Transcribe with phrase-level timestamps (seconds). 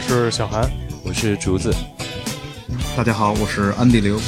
[0.00, 0.70] 是小韩，
[1.02, 1.74] 我是竹子。
[2.96, 4.18] 大家好，我是安迪刘。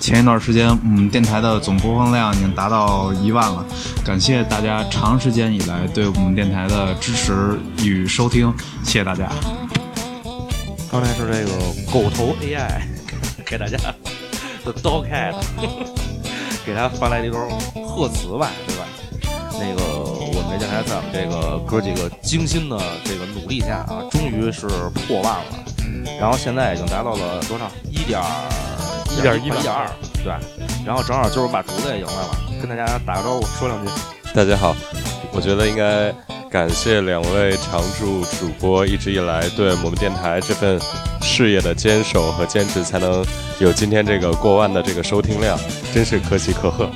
[0.00, 3.64] 前一段时间，我们电台的总播放量已经达到一万了，
[4.04, 9.28] 感谢大家长时间以来对我们电台的支持与收听，谢谢大家。
[10.90, 11.50] 刚才是这个
[11.92, 12.80] 狗头 AI
[13.44, 13.76] 给大家
[14.64, 15.34] 的 Dogcat
[16.64, 17.48] 给他发来了一段
[17.86, 18.86] 贺词吧，对吧？
[19.52, 24.66] 那个我们这电台在我们这个哥几个精心的这个努力下啊，终于是
[25.06, 25.44] 破万了，
[26.20, 27.70] 然后现在已经达到了多少？
[27.90, 28.20] 一点
[29.16, 29.88] 一点一一点二，
[30.22, 30.32] 对。
[30.84, 33.90] 然后正好就是把竹子也赢来了，跟大家打个招呼，说两句。
[34.34, 34.76] 大家好，
[35.32, 36.12] 我觉得应该
[36.56, 40.80] 感谢两位常驻主播一直以来对我们电台这份
[41.20, 43.22] 事业的坚守和坚持，才能
[43.58, 45.58] 有今天这个过万的这个收听量，
[45.92, 46.90] 真是可喜可贺。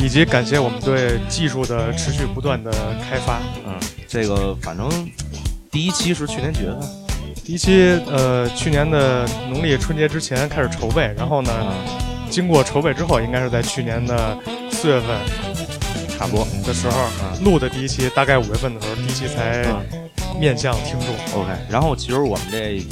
[0.00, 2.72] 以及感谢我们对技术的持续不断的
[3.06, 3.38] 开发。
[3.66, 3.74] 嗯，
[4.08, 4.88] 这个反正
[5.70, 6.80] 第一期是去年几月份？
[7.44, 11.52] 第一期呃，去年的农历春节之前开始筹备，然后呢，
[12.30, 14.34] 经过筹备之后，应该是在去年的
[14.72, 15.08] 四月份
[16.16, 16.96] 差不多的时候
[17.44, 19.66] 录的第一期，大概五月份的时候，第一期才
[20.40, 21.40] 面向听众。
[21.40, 22.82] OK，然后其实我们这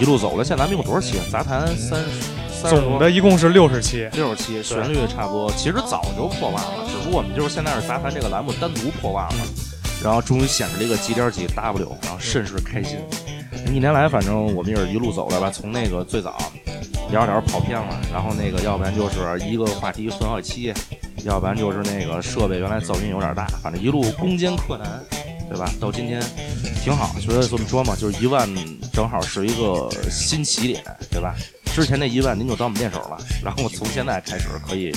[0.00, 1.18] 一路走了，现在咱们一共多少期？
[1.30, 5.50] 杂谈三十，总的一共是六十期，六十期，旋律差不多。
[5.52, 9.36] 其实早就破万了，只不过我们就是现在是杂谈这个栏目单独破万了，
[10.02, 12.98] 然后终于显示了一个几点几 W，然后甚是开心。
[13.72, 16.36] 一年来，反正我们也是一路走来吧，从那个最早
[17.10, 20.74] 聊着聊着跑偏了，然后那个要不然就是一个话题分好几期，
[21.24, 25.02] 要不然就是那个设备原来噪音有点大，反正一路攻坚克难，
[25.48, 25.72] 对吧？
[25.80, 26.22] 到今天
[26.82, 28.48] 挺好，所以这么说嘛，就是一万
[28.92, 31.34] 正好是一个新起点，对吧？
[31.74, 34.92] 之前那一万您就当我们练手了，然后从现在开始可以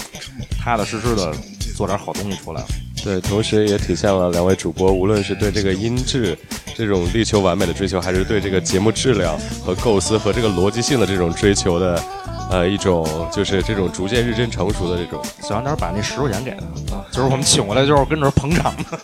[0.60, 1.34] 踏踏实实的
[1.76, 2.68] 做点好东西出来了。
[3.08, 6.38] 对，同时也体现了两位主播，无论是对这个音质
[6.76, 12.04] 这种力求完美的追求，还是对这个节目质量和构思和这个逻辑性的这种追求的，
[12.52, 15.24] 呃，一种就是这种逐渐日臻成熟的这种。
[15.42, 19.00] 小杨点把那十块钱给他啊，就是我们请过来就是跟着捧场的，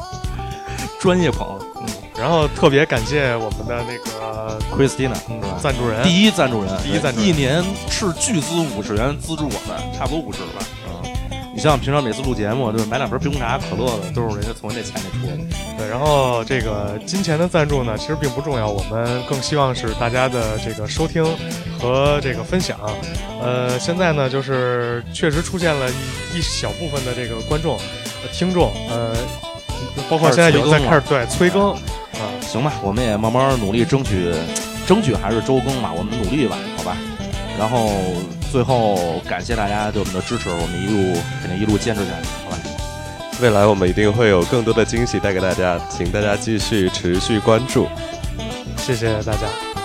[1.00, 1.58] 专业捧。
[1.80, 1.86] 嗯，
[2.18, 5.40] 然后特别感谢我们的那个 Christina，嗯？
[5.58, 10.62] 赞助人，第一赞助人，第一赞助人一年斥巨资五十元资助我们，差不多五十吧。
[11.56, 12.86] 嗯，你像平常每次录节目，对吧？
[12.90, 15.32] 买两瓶冰红茶、可乐的，都是人家从人家钱里出的。
[15.78, 21.24] 对，然后这个金钱的赞助呢，其实并不重要，我们更希望是大家的这个收听
[21.80, 22.78] 和这个分享。
[23.40, 29.16] 呃，现在呢，就是确实出现了一一小部分的这个观众、呃听众，呃，
[30.10, 34.30] 包括现在有在开始对催更啊，行吧，我们也慢慢努力争取，
[34.86, 36.96] 争取还是周更吧，我们努力吧，好吧。
[37.58, 37.90] 然后
[38.56, 42.58] 最后感谢大家对我们的支持，我们一路肯定一路坚持下去，好吧。
[43.38, 47.86] 未来我们一定会有更多的惊喜带给大家，请大家继续持续关注。
[48.78, 49.75] 谢谢大家。